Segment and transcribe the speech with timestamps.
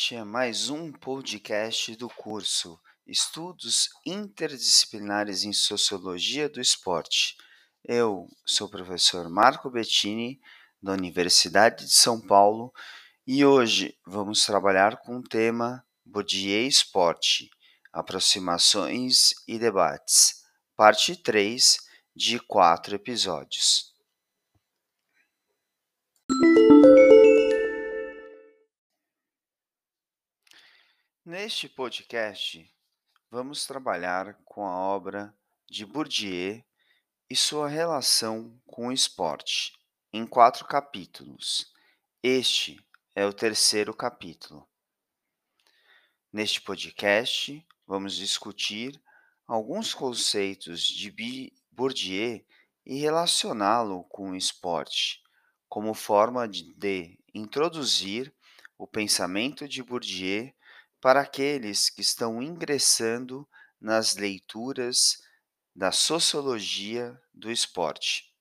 [0.00, 7.36] Este é mais um podcast do curso Estudos Interdisciplinares em Sociologia do Esporte.
[7.84, 10.40] Eu sou o professor Marco Bettini,
[10.80, 12.72] da Universidade de São Paulo,
[13.26, 17.50] e hoje vamos trabalhar com o tema Bourdieu Esporte,
[17.92, 20.44] Aproximações e Debates,
[20.76, 21.76] parte 3
[22.14, 23.97] de quatro episódios.
[31.30, 32.74] Neste podcast,
[33.30, 35.36] vamos trabalhar com a obra
[35.68, 36.64] de Bourdieu
[37.28, 39.74] e sua relação com o esporte,
[40.10, 41.70] em quatro capítulos.
[42.22, 42.82] Este
[43.14, 44.66] é o terceiro capítulo.
[46.32, 48.98] Neste podcast, vamos discutir
[49.46, 52.42] alguns conceitos de Bourdieu
[52.86, 55.22] e relacioná-lo com o esporte,
[55.68, 56.74] como forma de
[57.34, 58.34] introduzir
[58.78, 60.50] o pensamento de Bourdieu
[61.00, 63.48] para aqueles que estão ingressando
[63.80, 65.22] nas leituras
[65.74, 68.34] da sociologia do esporte.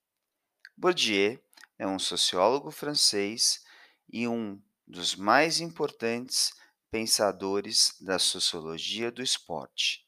[0.76, 1.40] Bourdieu
[1.78, 3.64] é um sociólogo francês
[4.12, 6.54] e um dos mais importantes
[6.90, 10.06] pensadores da sociologia do esporte.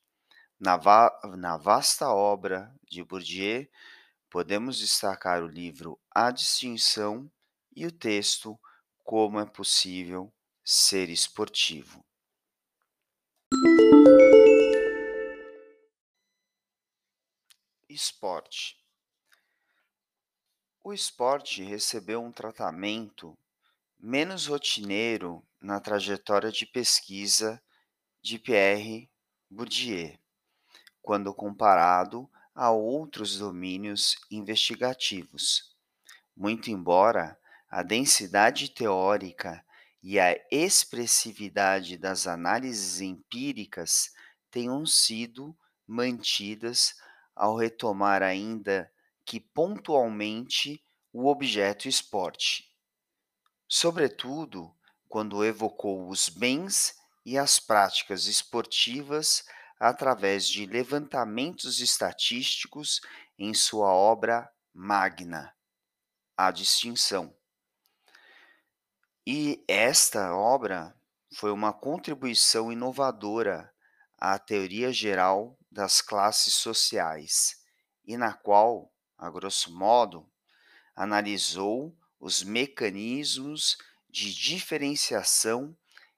[0.59, 3.67] Na, va na vasta obra de Bourdieu,
[4.29, 7.31] podemos destacar o livro A Distinção
[7.75, 8.59] e o texto
[9.03, 10.33] Como é Possível
[10.63, 12.08] Ser Esportivo.
[17.89, 18.77] Esporte.
[20.83, 23.35] O esporte recebeu um tratamento
[23.99, 27.59] menos rotineiro na trajetória de pesquisa
[28.21, 29.09] de Pierre
[29.49, 30.15] Bourdieu,
[31.01, 35.75] quando comparado a outros domínios investigativos.
[36.37, 39.65] Muito embora a densidade teórica
[40.03, 44.13] e a expressividade das análises empíricas
[44.51, 46.93] tenham sido mantidas
[47.39, 48.91] ao retomar ainda
[49.25, 50.83] que pontualmente
[51.13, 52.69] o objeto esporte,
[53.65, 54.75] sobretudo
[55.07, 56.95] quando evocou os bens
[57.25, 59.45] e as práticas esportivas
[59.79, 62.99] através de levantamentos estatísticos
[63.37, 65.55] em sua obra magna,
[66.35, 67.33] A Distinção.
[69.25, 70.93] E esta obra
[71.35, 73.73] foi uma contribuição inovadora
[74.17, 77.61] à teoria geral das classes sociais,
[78.05, 80.29] e na qual, a grosso modo,
[80.95, 83.77] analisou os mecanismos
[84.09, 85.77] de diferenciação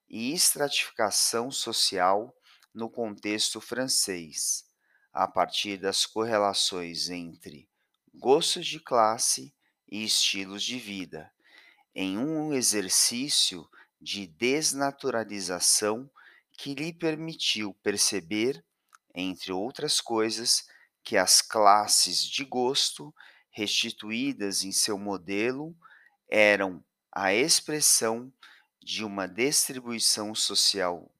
[0.10, 2.36] e estratificação social
[2.74, 4.66] no contexto francês,
[5.14, 7.70] a partir das correlações entre
[8.14, 9.54] gostos de classe
[9.90, 11.32] e estilos de vida,
[11.94, 13.70] em um exercício
[14.00, 16.10] de desnaturalização
[16.54, 18.64] que lhe permitiu perceber
[19.14, 20.68] entre outras coisas,
[21.04, 23.14] que as classes de gosto
[23.50, 25.76] restituídas em seu modelo
[26.30, 28.32] eram a expressão
[28.82, 31.12] de uma distribuição social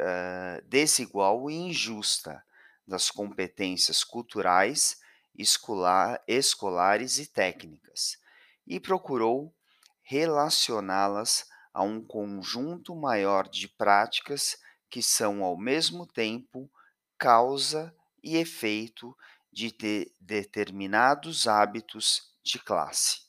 [0.00, 2.42] uh, desigual e injusta
[2.86, 5.00] das competências culturais,
[5.36, 8.18] escolar, escolares e técnicas,
[8.66, 9.54] e procurou
[10.02, 14.56] relacioná-las a um conjunto maior de práticas
[14.92, 16.70] que são ao mesmo tempo
[17.16, 19.16] causa e efeito
[19.50, 23.22] de de determinados hábitos de classe.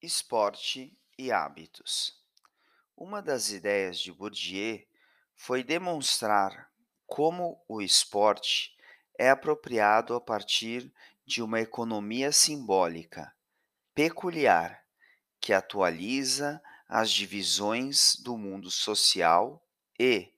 [0.00, 2.16] Esporte e hábitos.
[2.96, 4.86] Uma das ideias de Bourdieu
[5.34, 6.70] foi demonstrar
[7.08, 8.76] como o esporte
[9.18, 10.94] é apropriado a partir
[11.26, 13.34] de uma economia simbólica
[13.92, 14.87] peculiar
[15.48, 19.66] que atualiza as divisões do mundo social
[19.98, 20.30] e,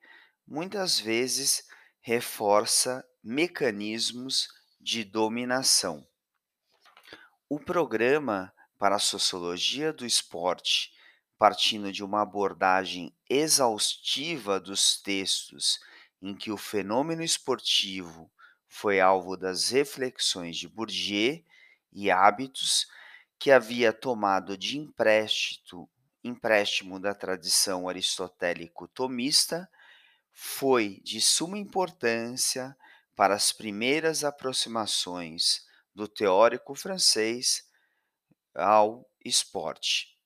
[0.46, 1.64] muitas vezes,
[2.00, 4.46] reforça mecanismos
[4.80, 6.06] de dominação.
[7.48, 10.92] O programa para a sociologia do esporte,
[11.36, 15.80] partindo de uma abordagem exaustiva dos textos
[16.22, 18.30] em que o fenômeno esportivo
[18.68, 21.44] foi alvo das reflexões de Bourdieu
[21.92, 22.86] e hábitos
[23.40, 25.90] que havia tomado de empréstimo,
[26.22, 29.66] empréstimo da tradição aristotélico-tomista,
[30.30, 32.76] foi de suma importância
[33.16, 37.66] para as primeiras aproximações do teórico francês
[38.54, 40.18] ao esporte.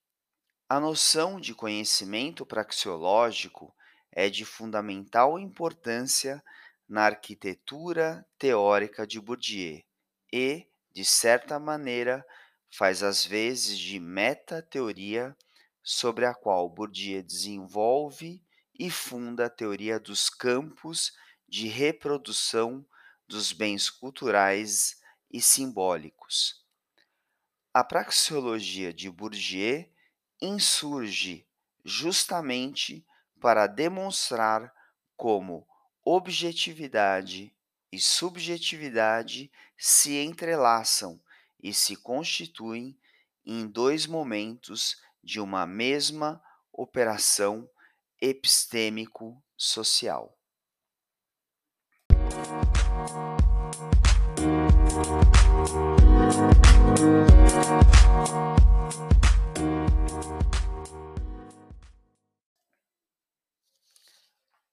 [0.69, 3.73] A noção de conhecimento praxeológico
[4.11, 6.43] é de fundamental importância
[6.89, 9.83] na arquitetura teórica de Bourdieu
[10.33, 12.25] e de certa maneira,
[12.77, 15.37] faz às vezes de meta-teoria
[15.81, 18.43] sobre a qual Bourdieu desenvolve
[18.77, 21.13] e funda a teoria dos campos
[21.49, 22.85] de reprodução
[23.29, 25.01] dos bens culturais
[25.31, 26.65] e simbólicos.
[27.73, 29.89] A praxeologia de Bourdieu
[30.43, 31.47] insurge
[31.85, 33.07] justamente
[33.41, 34.75] para demonstrar
[35.17, 35.65] como
[36.05, 37.55] objetividade
[37.93, 39.49] e subjetividade
[39.79, 41.23] se entrelaçam
[41.65, 42.97] e se constituem
[43.43, 47.67] em dois momentos de uma mesma operação
[48.21, 50.39] epistêmico-social.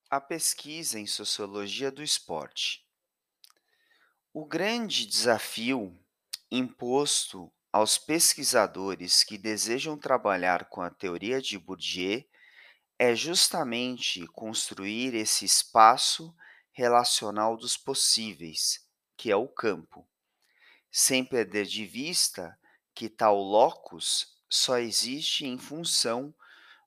[0.09, 2.85] A pesquisa em sociologia do esporte.
[4.33, 5.97] O grande desafio
[6.51, 12.25] imposto aos pesquisadores que desejam trabalhar com a teoria de Bourdieu
[12.99, 16.35] é justamente construir esse espaço
[16.73, 20.05] relacional dos possíveis, que é o campo,
[20.91, 22.59] sem perder de vista
[22.93, 26.35] que tal locus só existe em função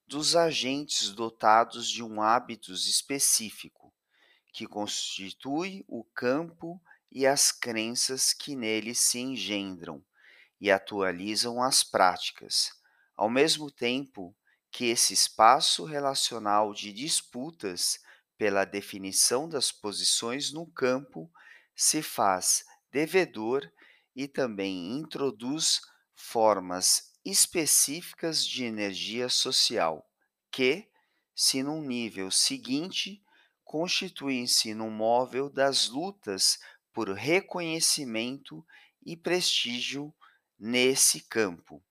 [0.07, 3.95] dos agentes dotados de um hábitos específico,
[4.53, 6.81] que constitui o campo
[7.15, 10.05] e as crenças que nele se engendram
[10.61, 12.73] e atualizam as práticas,
[13.17, 14.37] ao mesmo tempo
[14.71, 18.01] que esse espaço relacional de disputas
[18.37, 21.31] pela definição das posições no campo
[21.77, 23.71] se faz devedor
[24.17, 25.81] e também introduz
[26.15, 30.09] formas específicas de energia social,
[30.51, 30.89] que,
[31.35, 33.23] se num nível seguinte,
[33.65, 36.59] constituem-se no móvel das lutas
[36.95, 38.67] por reconhecimento
[39.05, 40.15] e prestígio
[40.59, 41.85] nesse campo.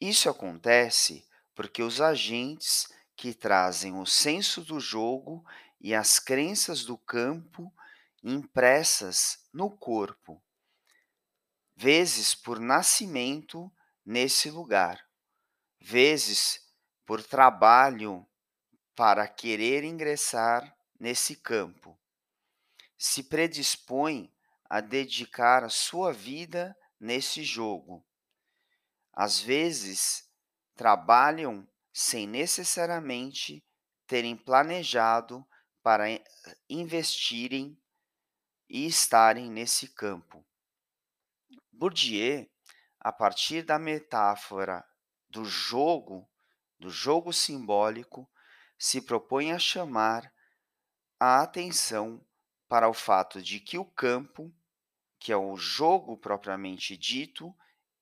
[0.00, 5.44] Isso acontece porque os agentes que trazem o senso do jogo
[5.80, 7.74] e as crenças do campo
[8.22, 10.40] impressas no corpo
[11.80, 13.72] vezes por nascimento
[14.04, 15.02] nesse lugar,
[15.80, 16.60] vezes
[17.06, 18.26] por trabalho
[18.94, 21.98] para querer ingressar nesse campo.
[23.02, 24.30] Se predispõe
[24.68, 28.06] a dedicar a sua vida nesse jogo.
[29.10, 30.30] Às vezes,
[30.74, 33.64] trabalham sem necessariamente
[34.06, 35.48] terem planejado
[35.82, 36.04] para
[36.68, 37.80] investirem
[38.68, 40.46] e estarem nesse campo.
[41.72, 42.46] Bourdieu,
[42.98, 44.86] a partir da metáfora
[45.26, 46.30] do jogo,
[46.78, 48.30] do jogo simbólico,
[48.78, 50.30] se propõe a chamar
[51.18, 52.22] a atenção
[52.70, 54.54] para o fato de que o campo,
[55.18, 57.52] que é o jogo propriamente dito,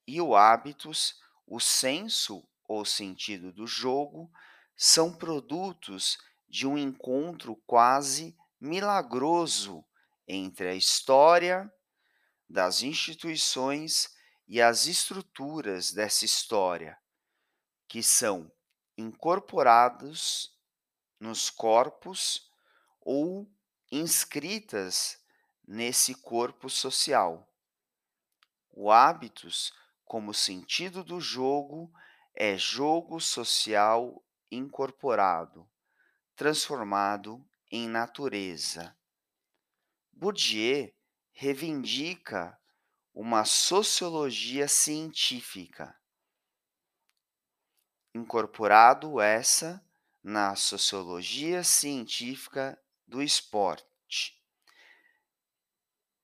[0.06, 4.30] e o hábitos, o senso ou sentido do jogo,
[4.76, 9.82] são produtos de um encontro quase milagroso
[10.26, 11.72] entre a história
[12.46, 14.14] das instituições
[14.46, 16.98] e as estruturas dessa história,
[17.88, 18.52] que são
[18.98, 20.54] incorporados
[21.18, 22.52] nos corpos
[23.00, 23.50] ou
[23.90, 25.18] inscritas
[25.66, 27.49] nesse corpo social.
[28.71, 29.73] O hábitos,
[30.04, 31.92] como sentido do jogo,
[32.35, 35.68] é jogo social incorporado,
[36.37, 38.97] transformado em natureza.
[40.12, 40.92] Bourdieu
[41.33, 42.59] reivindica
[43.14, 45.97] uma sociologia científica,
[48.14, 49.85] incorporado essa
[50.23, 54.38] na sociologia científica do esporte.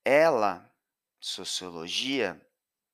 [0.05, 0.71] Ela,
[1.19, 2.41] sociologia,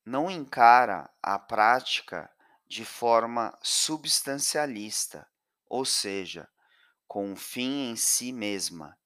[0.06, 2.32] não encara a prática
[2.68, 5.28] de forma substancialista,
[5.66, 6.48] ou seja,
[7.08, 8.96] com um fim em si mesma,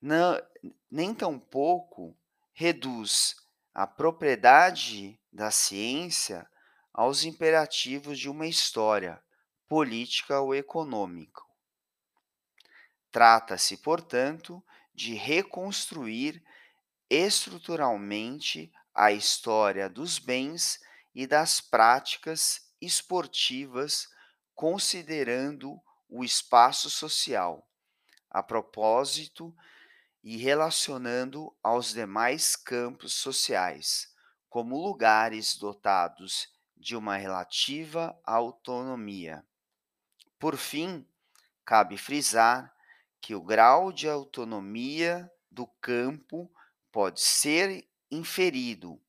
[0.00, 0.40] não,
[0.90, 2.16] nem tampouco
[2.54, 3.36] reduz
[3.74, 6.48] a propriedade da ciência
[6.92, 9.22] aos imperativos de uma história
[9.68, 11.47] política ou econômica.
[13.18, 16.40] Trata-se, portanto, de reconstruir
[17.10, 20.78] estruturalmente a história dos bens
[21.12, 24.06] e das práticas esportivas,
[24.54, 27.68] considerando o espaço social,
[28.30, 29.52] a propósito
[30.22, 34.14] e relacionando aos demais campos sociais,
[34.48, 39.44] como lugares dotados de uma relativa autonomia.
[40.38, 41.04] Por fim,
[41.64, 42.77] cabe frisar
[43.20, 46.50] que o grau de autonomia do campo
[46.92, 49.00] pode ser inferido,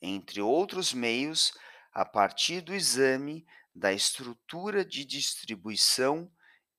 [0.00, 1.52] entre outros meios,
[1.92, 6.30] a partir do exame da estrutura de distribuição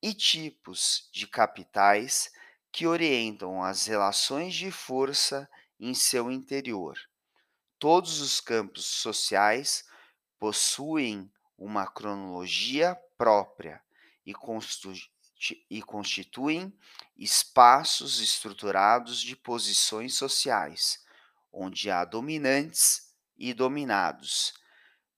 [0.02, 2.32] e tipos de capitais
[2.72, 6.98] que orientam as relações de força em seu interior.
[7.78, 9.86] Todos os campos sociais
[10.38, 13.82] possuem uma cronologia própria
[14.26, 14.34] e,
[15.70, 16.78] e constituem
[17.18, 21.04] espaços estruturados de posições sociais,
[21.52, 24.54] onde há dominantes e dominados,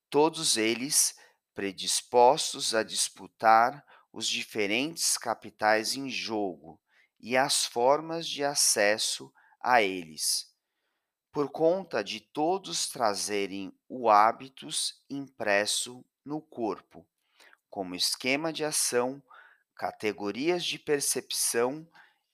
[0.09, 1.15] todos eles
[1.53, 6.79] predispostos a disputar os diferentes capitais em jogo
[7.19, 10.51] e as formas de acesso a eles,
[11.31, 17.07] por conta de todos trazerem o hábitos impresso no corpo,
[17.69, 19.23] como esquema de ação,
[19.81, 21.89] categorias de percepção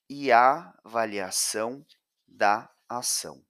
[0.10, 1.86] e avaliação
[2.27, 3.42] da ação.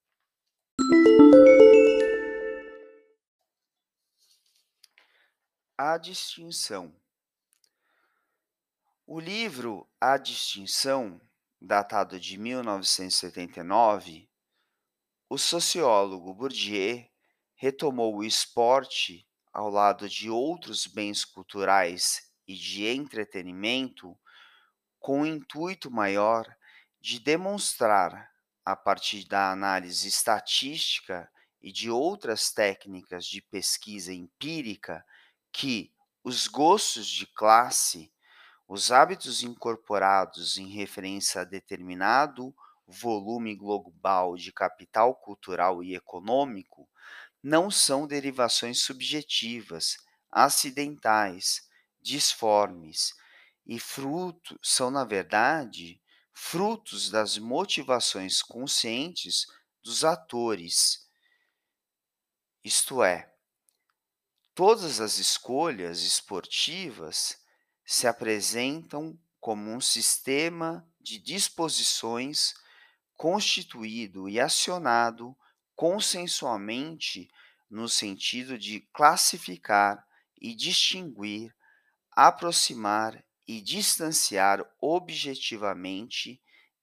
[5.75, 6.95] A distinção.
[9.07, 11.19] O livro A Distinção,
[11.59, 14.29] datado de 1979,
[15.27, 17.03] o sociólogo Bourdieu
[17.55, 24.17] retomou o esporte ao lado de outros bens culturais e de entretenimento
[24.99, 26.47] com o intuito maior
[26.99, 28.31] de demonstrar,
[28.65, 31.29] a partir da análise estatística
[31.61, 35.05] e de outras técnicas de pesquisa empírica,
[35.51, 38.11] que os gostos de classe,
[38.67, 42.53] os hábitos incorporados em referência a determinado
[42.85, 46.87] volume global de capital cultural e econômico
[47.41, 49.97] não são derivações subjetivas,
[50.29, 51.66] acidentais,
[52.07, 53.13] disformes
[53.65, 56.01] e frutos são na verdade
[56.33, 59.45] frutos das motivações conscientes
[59.83, 61.05] dos atores.
[62.63, 63.33] Isto é,
[64.55, 67.37] todas as escolhas esportivas
[67.85, 72.53] se apresentam como um sistema de disposições
[73.15, 75.35] constituído e acionado
[75.75, 77.29] consensualmente
[77.69, 80.05] no sentido de classificar
[80.39, 81.53] e distinguir,
[82.17, 86.41] aproximar e distanciar objetivamente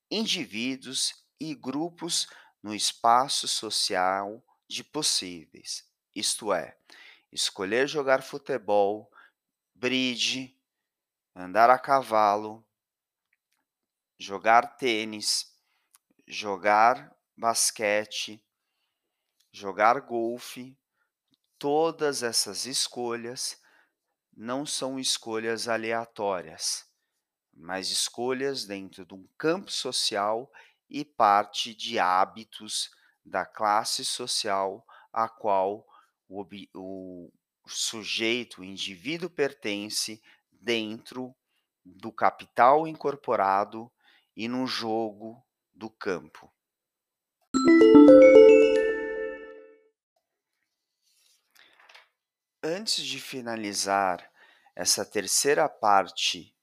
[0.08, 2.28] indivíduos e grupos
[2.62, 6.78] no espaço social de possíveis, isto é,
[7.32, 9.10] escolher jogar futebol,
[9.74, 10.56] bridge,
[11.34, 12.64] andar a cavalo,
[14.16, 15.52] jogar tênis,
[16.28, 18.40] jogar basquete,
[19.50, 20.78] jogar golfe,
[21.58, 23.60] todas essas escolhas
[24.36, 26.84] não são escolhas aleatórias,
[27.52, 30.50] mas escolhas dentro de um campo social
[30.88, 32.90] e parte de hábitos
[33.24, 35.86] da classe social a qual
[36.28, 37.30] o, o
[37.66, 41.34] sujeito, o indivíduo pertence dentro
[41.84, 43.90] do capital incorporado
[44.36, 46.52] e no jogo do campo.
[52.66, 54.26] Antes de finalizar
[54.74, 56.56] essa terceira parte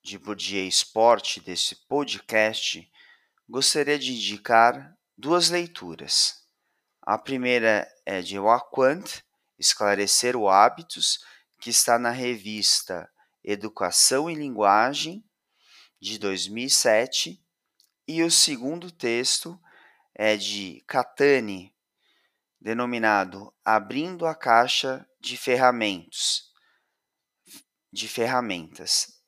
[0.00, 2.88] de Bourdieu Esporte desse podcast,
[3.48, 6.44] gostaria de indicar duas leituras.
[7.02, 9.20] A primeira é de Waquant,
[9.58, 11.24] Esclarecer o Hábitos,
[11.60, 13.10] que está na revista
[13.42, 15.24] Educação e Linguagem,
[16.00, 17.44] de 2007,
[18.06, 19.60] e o segundo texto
[20.14, 21.74] é de Catani,
[22.60, 26.50] denominado Abrindo a Caixa de Ferramentas,
[27.92, 29.22] de ferramentas,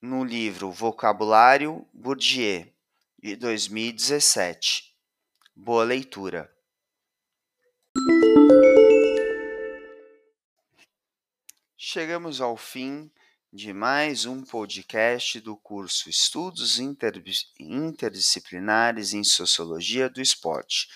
[0.00, 2.72] no livro Vocabulário Bourdieu,
[3.18, 4.94] de 2017.
[5.54, 6.50] Boa leitura.
[11.76, 13.12] Chegamos ao fim
[13.52, 20.86] de mais um podcast do curso Estudos Interdisciplinares em Sociologia do Esporte,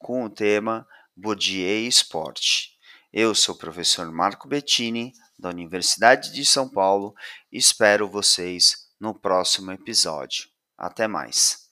[0.00, 2.70] com o tema Bourdieu Esporte.
[3.12, 7.14] Eu sou o professor Marco Bettini, da Universidade de São Paulo,
[7.52, 10.48] e espero vocês no próximo episódio.
[10.76, 11.69] Até mais.